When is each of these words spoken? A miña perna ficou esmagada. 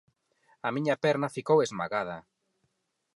A 0.67 0.69
miña 0.75 0.95
perna 1.03 1.33
ficou 1.37 1.57
esmagada. 1.61 2.17